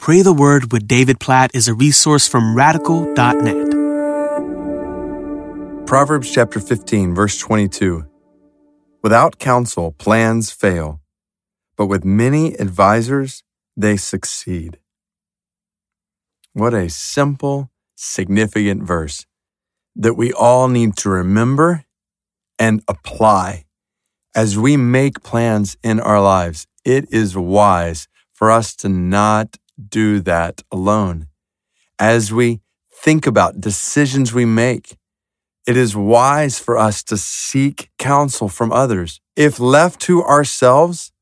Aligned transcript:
Pray 0.00 0.22
the 0.22 0.32
Word 0.32 0.72
with 0.72 0.88
David 0.88 1.20
Platt 1.20 1.50
is 1.52 1.68
a 1.68 1.74
resource 1.74 2.26
from 2.26 2.56
radical.net. 2.56 3.70
Proverbs 5.86 6.32
chapter 6.32 6.58
15, 6.58 7.14
verse 7.14 7.36
22. 7.36 8.06
Without 9.02 9.38
counsel, 9.38 9.92
plans 9.92 10.50
fail, 10.50 11.02
but 11.76 11.84
with 11.84 12.02
many 12.02 12.58
advisers, 12.58 13.44
they 13.76 13.98
succeed. 13.98 14.78
What 16.54 16.72
a 16.72 16.88
simple, 16.88 17.70
significant 17.94 18.82
verse 18.82 19.26
that 19.94 20.14
we 20.14 20.32
all 20.32 20.68
need 20.68 20.96
to 20.96 21.10
remember 21.10 21.84
and 22.58 22.82
apply 22.88 23.66
as 24.34 24.56
we 24.56 24.78
make 24.78 25.22
plans 25.22 25.76
in 25.82 26.00
our 26.00 26.22
lives. 26.22 26.66
It 26.86 27.12
is 27.12 27.36
wise 27.36 28.08
for 28.32 28.50
us 28.50 28.74
to 28.76 28.88
not 28.88 29.58
do 29.88 30.20
that 30.20 30.62
alone. 30.70 31.26
As 31.98 32.32
we 32.32 32.60
think 32.92 33.26
about 33.26 33.60
decisions 33.60 34.32
we 34.32 34.44
make, 34.44 34.96
it 35.66 35.76
is 35.76 35.94
wise 35.94 36.58
for 36.58 36.76
us 36.76 37.02
to 37.04 37.16
seek 37.16 37.90
counsel 37.98 38.48
from 38.48 38.72
others. 38.72 39.20
If 39.36 39.60
left 39.60 40.00
to 40.02 40.22
ourselves, 40.22 41.12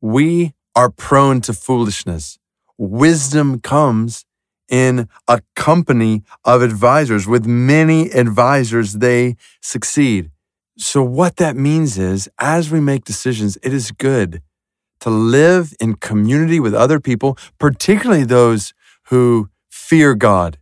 we 0.00 0.54
are 0.74 0.90
prone 0.90 1.40
to 1.42 1.52
foolishness. 1.52 2.38
Wisdom 2.76 3.60
comes 3.60 4.24
in 4.68 5.08
a 5.26 5.42
company 5.56 6.22
of 6.44 6.62
advisors. 6.62 7.26
With 7.26 7.46
many 7.46 8.10
advisors, 8.12 8.94
they 8.94 9.36
succeed. 9.60 10.30
So, 10.76 11.02
what 11.02 11.36
that 11.36 11.56
means 11.56 11.98
is, 11.98 12.28
as 12.38 12.70
we 12.70 12.78
make 12.78 13.04
decisions, 13.04 13.58
it 13.62 13.72
is 13.72 13.90
good 13.90 14.42
to 15.00 15.10
live 15.10 15.74
in 15.80 15.94
community 15.94 16.60
with 16.60 16.74
other 16.74 17.00
people, 17.00 17.36
particularly 17.58 18.24
those 18.24 18.74
who 19.04 19.48
fear 19.70 20.14
God. 20.14 20.58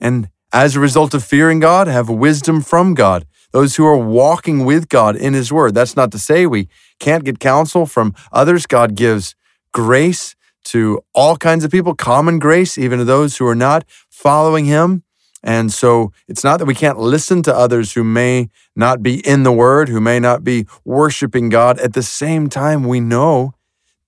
And 0.00 0.28
as 0.52 0.76
a 0.76 0.80
result 0.80 1.14
of 1.14 1.24
fearing 1.24 1.60
God, 1.60 1.86
have 1.86 2.08
wisdom 2.08 2.60
from 2.60 2.94
God. 2.94 3.26
Those 3.52 3.76
who 3.76 3.86
are 3.86 3.96
walking 3.96 4.64
with 4.64 4.88
God 4.88 5.14
in 5.16 5.34
His 5.34 5.52
Word. 5.52 5.74
That's 5.74 5.96
not 5.96 6.10
to 6.12 6.18
say 6.18 6.46
we 6.46 6.68
can't 6.98 7.24
get 7.24 7.38
counsel 7.38 7.86
from 7.86 8.14
others. 8.32 8.66
God 8.66 8.94
gives 8.94 9.34
grace 9.72 10.34
to 10.64 11.00
all 11.14 11.36
kinds 11.36 11.64
of 11.64 11.70
people, 11.70 11.94
common 11.94 12.38
grace, 12.38 12.78
even 12.78 12.98
to 12.98 13.04
those 13.04 13.36
who 13.36 13.46
are 13.46 13.54
not 13.54 13.84
following 14.10 14.64
Him. 14.64 15.02
And 15.42 15.72
so 15.72 16.12
it's 16.28 16.44
not 16.44 16.58
that 16.58 16.66
we 16.66 16.74
can't 16.74 16.98
listen 16.98 17.42
to 17.42 17.54
others 17.54 17.92
who 17.92 18.04
may 18.04 18.48
not 18.76 19.02
be 19.02 19.26
in 19.26 19.42
the 19.42 19.52
Word, 19.52 19.88
who 19.88 20.00
may 20.00 20.20
not 20.20 20.44
be 20.44 20.66
worshiping 20.84 21.48
God. 21.48 21.78
At 21.80 21.94
the 21.94 22.02
same 22.02 22.48
time, 22.48 22.84
we 22.84 23.00
know 23.00 23.54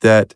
that 0.00 0.34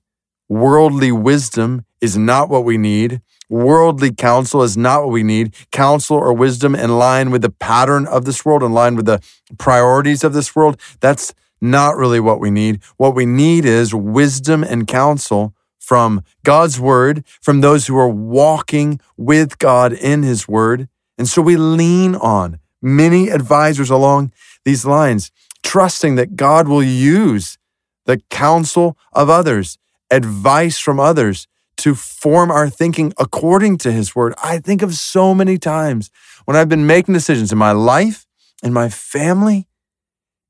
worldly 0.48 1.12
wisdom 1.12 1.84
is 2.00 2.16
not 2.16 2.48
what 2.48 2.64
we 2.64 2.78
need. 2.78 3.20
Worldly 3.48 4.12
counsel 4.12 4.62
is 4.62 4.76
not 4.76 5.02
what 5.04 5.12
we 5.12 5.22
need. 5.22 5.54
Counsel 5.70 6.16
or 6.16 6.32
wisdom 6.32 6.74
in 6.74 6.98
line 6.98 7.30
with 7.30 7.42
the 7.42 7.50
pattern 7.50 8.06
of 8.06 8.24
this 8.24 8.44
world, 8.44 8.62
in 8.62 8.72
line 8.72 8.96
with 8.96 9.06
the 9.06 9.22
priorities 9.56 10.24
of 10.24 10.32
this 10.32 10.54
world, 10.54 10.80
that's 11.00 11.34
not 11.60 11.96
really 11.96 12.20
what 12.20 12.41
we 12.41 12.50
need. 12.50 12.80
What 12.96 13.14
we 13.14 13.26
need 13.26 13.64
is 13.64 13.94
wisdom 13.94 14.62
and 14.62 14.86
counsel 14.86 15.54
from 15.89 16.22
God's 16.44 16.78
word, 16.78 17.25
from 17.41 17.62
those 17.62 17.86
who 17.86 17.97
are 17.97 18.11
walking 18.11 19.00
with 19.17 19.58
God 19.58 19.94
in 19.94 20.22
his 20.22 20.47
word. 20.47 20.86
And 21.17 21.27
so 21.27 21.41
we 21.41 21.56
lean 21.56 22.14
on 22.14 22.58
many 22.83 23.31
advisors 23.31 23.89
along 23.89 24.31
these 24.66 24.84
lines, 24.84 25.31
trusting 25.62 26.16
that 26.16 26.36
God 26.36 26.69
will 26.69 26.83
use 26.83 27.56
the 28.05 28.20
counsel 28.28 28.98
of 29.14 29.31
others, 29.31 29.78
advice 30.11 30.78
from 30.78 31.00
others 31.00 31.48
to 31.78 31.94
form 31.94 32.50
our 32.50 32.69
thinking 32.69 33.14
according 33.16 33.78
to 33.78 33.91
his 33.91 34.14
word. 34.14 34.34
I 34.44 34.59
think 34.59 34.83
of 34.83 34.92
so 34.92 35.34
many 35.34 35.56
times 35.56 36.11
when 36.44 36.55
I've 36.55 36.69
been 36.69 36.86
making 36.86 37.14
decisions 37.14 37.50
in 37.50 37.56
my 37.56 37.72
life, 37.72 38.27
in 38.62 38.75
my 38.75 38.91
family, 38.91 39.69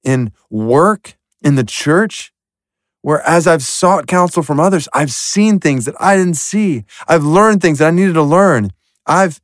in 0.02 0.32
work, 0.50 1.16
in 1.44 1.54
the 1.54 1.62
church, 1.62 2.32
where 3.02 3.20
as 3.22 3.46
I've 3.46 3.62
sought 3.62 4.06
counsel 4.06 4.42
from 4.42 4.60
others, 4.60 4.88
I've 4.92 5.12
seen 5.12 5.60
things 5.60 5.84
that 5.84 5.94
I 6.00 6.16
didn't 6.16 6.34
see. 6.34 6.84
I've 7.06 7.24
learned 7.24 7.62
things 7.62 7.78
that 7.78 7.88
I 7.88 7.90
needed 7.90 8.14
to 8.14 8.22
learn. 8.22 8.72
I've 9.06 9.40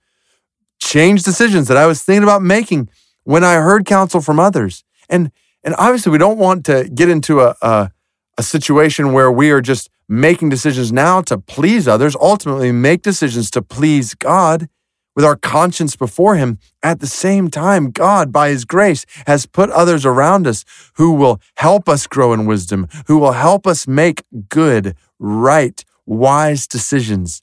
changed 0.78 1.25
decisions 1.25 1.69
that 1.69 1.76
I 1.76 1.87
was 1.87 2.03
thinking 2.03 2.25
about 2.25 2.42
making 2.42 2.88
when 3.22 3.44
I 3.44 3.54
heard 3.54 3.87
counsel 3.87 4.20
from 4.20 4.38
others. 4.38 4.84
And 5.09 5.31
and 5.62 5.75
obviously 5.78 6.12
we 6.12 6.19
don't 6.19 6.38
want 6.38 6.66
to 6.66 6.88
get 6.92 7.09
into 7.09 7.41
a, 7.41 7.56
a, 7.62 7.91
a 8.37 8.42
situation 8.42 9.12
where 9.12 9.32
we 9.32 9.50
are 9.50 9.62
just 9.62 9.88
making 10.09 10.50
decisions 10.50 10.92
now 10.92 11.22
to 11.22 11.38
please 11.38 11.88
others, 11.88 12.15
ultimately 12.16 12.71
make 12.71 13.00
decisions 13.00 13.50
to 13.53 13.62
please 13.62 14.15
God 14.15 14.69
with 15.14 15.25
our 15.25 15.36
conscience 15.36 15.97
before 15.97 16.36
Him. 16.36 16.58
At 16.82 17.00
the 17.00 17.06
same 17.06 17.50
time, 17.50 17.91
God, 17.91 18.32
by 18.32 18.48
His 18.48 18.64
grace, 18.64 19.06
has 19.26 19.47
put 19.47 19.70
others 19.70 20.04
around 20.04 20.47
us 20.47 20.64
who 20.94 21.12
will 21.12 21.41
help 21.56 21.88
us 21.88 22.06
grow 22.06 22.32
in 22.32 22.47
wisdom, 22.47 22.88
who 23.06 23.19
will 23.19 23.32
help 23.32 23.66
us 23.66 23.86
make 23.86 24.24
good, 24.48 24.97
right, 25.19 25.84
wise 26.06 26.66
decisions. 26.66 27.42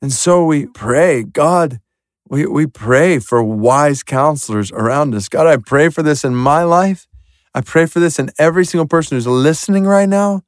And 0.00 0.12
so 0.12 0.44
we 0.44 0.66
pray, 0.66 1.22
God, 1.22 1.80
we, 2.28 2.46
we 2.46 2.66
pray 2.66 3.18
for 3.18 3.42
wise 3.42 4.02
counselors 4.02 4.72
around 4.72 5.14
us. 5.14 5.28
God, 5.28 5.46
I 5.46 5.58
pray 5.58 5.90
for 5.90 6.02
this 6.02 6.24
in 6.24 6.34
my 6.34 6.64
life. 6.64 7.06
I 7.54 7.60
pray 7.60 7.86
for 7.86 8.00
this 8.00 8.18
in 8.18 8.30
every 8.38 8.64
single 8.64 8.88
person 8.88 9.16
who's 9.16 9.26
listening 9.26 9.84
right 9.84 10.08
now. 10.08 10.42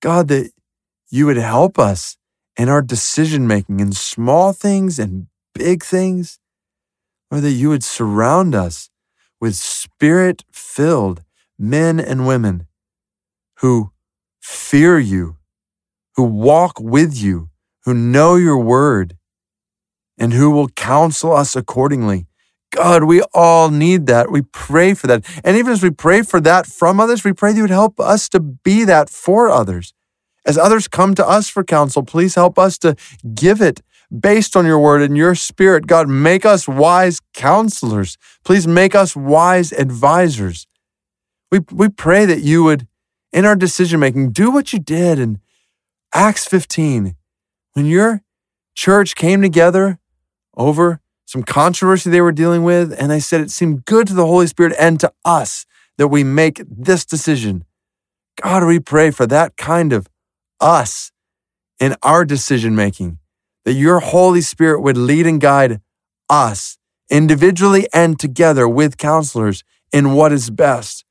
God, 0.00 0.28
that 0.28 0.52
you 1.10 1.26
would 1.26 1.36
help 1.36 1.78
us 1.78 2.16
in 2.56 2.68
our 2.68 2.82
decision 2.82 3.46
making 3.46 3.80
in 3.80 3.92
small 3.92 4.52
things 4.52 4.98
and 4.98 5.26
big 5.54 5.82
things, 5.82 6.38
or 7.30 7.40
that 7.40 7.52
you 7.52 7.68
would 7.68 7.84
surround 7.84 8.54
us 8.54 8.90
with 9.40 9.54
spirit 9.54 10.44
filled 10.52 11.22
men 11.58 12.00
and 12.00 12.26
women 12.26 12.66
who 13.58 13.92
fear 14.40 14.98
you, 14.98 15.36
who 16.16 16.24
walk 16.24 16.80
with 16.80 17.16
you, 17.16 17.50
who 17.84 17.94
know 17.94 18.36
your 18.36 18.58
word, 18.58 19.16
and 20.18 20.32
who 20.32 20.50
will 20.50 20.68
counsel 20.68 21.32
us 21.32 21.56
accordingly. 21.56 22.26
God, 22.72 23.04
we 23.04 23.22
all 23.34 23.70
need 23.70 24.06
that. 24.06 24.30
We 24.30 24.42
pray 24.42 24.94
for 24.94 25.06
that. 25.08 25.24
And 25.42 25.56
even 25.56 25.72
as 25.72 25.82
we 25.82 25.90
pray 25.90 26.22
for 26.22 26.40
that 26.40 26.66
from 26.66 27.00
others, 27.00 27.24
we 27.24 27.32
pray 27.32 27.52
that 27.52 27.56
you 27.56 27.64
would 27.64 27.70
help 27.70 27.98
us 27.98 28.28
to 28.28 28.40
be 28.40 28.84
that 28.84 29.10
for 29.10 29.48
others. 29.48 29.92
As 30.46 30.56
others 30.56 30.88
come 30.88 31.14
to 31.14 31.26
us 31.26 31.48
for 31.48 31.62
counsel, 31.62 32.02
please 32.02 32.34
help 32.34 32.58
us 32.58 32.78
to 32.78 32.96
give 33.34 33.60
it 33.60 33.82
based 34.16 34.56
on 34.56 34.66
your 34.66 34.78
word 34.78 35.02
and 35.02 35.16
your 35.16 35.34
spirit. 35.34 35.86
God, 35.86 36.08
make 36.08 36.44
us 36.44 36.66
wise 36.66 37.20
counselors. 37.34 38.16
Please 38.44 38.66
make 38.66 38.94
us 38.94 39.14
wise 39.14 39.72
advisors. 39.72 40.66
We, 41.52 41.60
we 41.70 41.88
pray 41.88 42.26
that 42.26 42.40
you 42.40 42.64
would, 42.64 42.86
in 43.32 43.44
our 43.44 43.56
decision 43.56 44.00
making, 44.00 44.32
do 44.32 44.50
what 44.50 44.72
you 44.72 44.78
did 44.78 45.18
in 45.18 45.40
Acts 46.14 46.46
15 46.46 47.14
when 47.74 47.86
your 47.86 48.22
church 48.74 49.14
came 49.14 49.42
together 49.42 49.98
over 50.56 51.00
some 51.26 51.42
controversy 51.44 52.10
they 52.10 52.20
were 52.20 52.32
dealing 52.32 52.64
with, 52.64 52.92
and 52.98 53.08
they 53.08 53.20
said 53.20 53.40
it 53.40 53.52
seemed 53.52 53.84
good 53.84 54.08
to 54.08 54.14
the 54.14 54.26
Holy 54.26 54.48
Spirit 54.48 54.74
and 54.78 54.98
to 54.98 55.12
us 55.24 55.64
that 55.96 56.08
we 56.08 56.24
make 56.24 56.60
this 56.68 57.04
decision. 57.04 57.64
God, 58.42 58.64
we 58.64 58.80
pray 58.80 59.12
for 59.12 59.26
that 59.26 59.56
kind 59.56 59.92
of 59.92 60.08
us 60.60 61.12
in 61.78 61.96
our 62.02 62.24
decision 62.24 62.74
making, 62.74 63.18
that 63.64 63.72
your 63.72 64.00
Holy 64.00 64.40
Spirit 64.40 64.80
would 64.82 64.96
lead 64.96 65.26
and 65.26 65.40
guide 65.40 65.80
us 66.28 66.78
individually 67.08 67.88
and 67.92 68.18
together 68.18 68.68
with 68.68 68.96
counselors 68.96 69.64
in 69.92 70.12
what 70.12 70.32
is 70.32 70.50
best. 70.50 71.04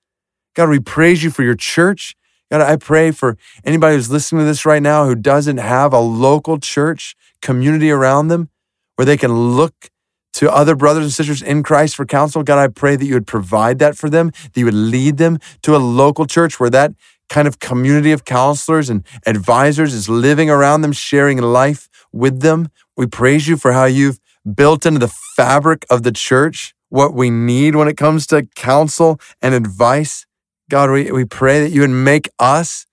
God, 0.56 0.70
we 0.70 0.80
praise 0.80 1.24
you 1.24 1.32
for 1.32 1.44
your 1.44 1.56
church. 1.56 2.16
God, 2.52 2.62
I 2.62 2.78
pray 2.78 3.12
for 3.12 3.38
anybody 3.64 3.96
who's 3.96 4.10
listening 4.10 4.42
to 4.42 4.46
this 4.46 4.66
right 4.66 4.82
now 4.82 5.06
who 5.06 5.16
doesn't 5.16 5.58
have 5.58 5.94
a 5.94 6.00
local 6.00 6.60
church 6.60 7.16
community 7.42 7.92
around 7.92 8.30
them 8.30 8.50
where 8.96 9.06
they 9.06 9.18
can 9.18 9.56
look 9.56 9.90
to 10.34 10.51
other 10.51 10.75
brothers 10.75 11.04
and 11.04 11.13
sisters 11.13 11.42
in 11.42 11.63
Christ 11.63 11.96
for 11.96 12.06
counsel. 12.06 12.44
God, 12.44 12.60
I 12.60 12.68
pray 12.68 12.96
that 12.96 13.06
you 13.06 13.13
would 13.13 13.28
provide 13.28 13.80
that 13.80 13.98
for 13.98 14.10
them, 14.10 14.31
that 14.44 14.57
you 14.57 14.66
would 14.66 14.74
lead 14.74 15.18
them 15.18 15.40
to 15.63 15.75
a 15.75 15.78
local 15.78 16.25
church 16.25 16.60
where 16.60 16.69
that 16.69 16.94
kind 17.30 17.48
of 17.48 17.60
community 17.60 18.12
of 18.12 18.26
counselors 18.26 18.90
and 18.90 19.06
advisors 19.26 19.94
is 19.94 20.10
living 20.10 20.50
around 20.50 20.81
them, 20.81 20.92
sharing 20.92 21.38
life 21.38 21.88
with 22.12 22.42
them. 22.42 22.70
We 22.98 23.08
praise 23.08 23.48
you 23.48 23.58
for 23.58 23.72
how 23.72 23.86
you've 23.86 24.20
built 24.56 24.86
into 24.86 25.00
the 25.00 25.14
fabric 25.36 25.86
of 25.90 26.04
the 26.04 26.12
church 26.12 26.74
what 26.90 27.14
we 27.14 27.30
need 27.30 27.76
when 27.76 27.88
it 27.88 27.98
comes 27.98 28.26
to 28.28 28.48
counsel 28.56 29.20
and 29.42 29.54
advice. 29.54 30.26
God, 30.70 30.90
we, 30.90 31.12
we 31.12 31.24
pray 31.24 31.62
that 31.62 31.72
you 31.72 31.81
would 31.81 31.92
make 31.92 32.30
us 32.40 32.86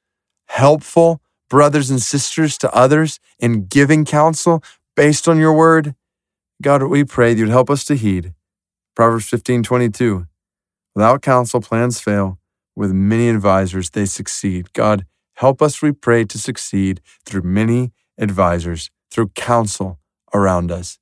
helpful 0.48 1.20
brothers 1.48 1.90
and 1.90 2.00
sisters 2.00 2.58
to 2.58 2.72
others 2.74 3.18
in 3.38 3.66
giving 3.66 4.04
counsel 4.04 4.62
based 4.94 5.28
on 5.28 5.38
your 5.38 5.52
word. 5.52 5.94
God, 6.62 6.82
we 6.84 7.04
pray 7.04 7.34
that 7.34 7.40
you'd 7.40 7.48
help 7.48 7.70
us 7.70 7.84
to 7.86 7.96
heed. 7.96 8.34
Proverbs 8.94 9.28
15, 9.28 9.62
22. 9.62 10.26
Without 10.94 11.22
counsel, 11.22 11.60
plans 11.60 12.00
fail 12.00 12.38
with 12.76 12.92
many 12.92 13.28
advisors, 13.28 13.90
they 13.90 14.04
succeed. 14.04 14.72
God, 14.72 15.06
help 15.34 15.62
us, 15.62 15.82
we 15.82 15.92
pray, 15.92 16.24
to 16.26 16.38
succeed 16.38 17.00
through 17.24 17.42
many 17.42 17.92
advisors, 18.18 18.90
through 19.10 19.28
counsel 19.28 19.98
around 20.32 20.70
us. 20.70 20.98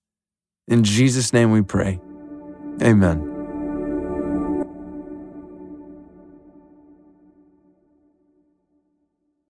In 0.69 0.85
Jesus' 0.85 1.33
name 1.33 1.51
we 1.51 1.63
pray. 1.63 2.01
Amen. 2.81 3.34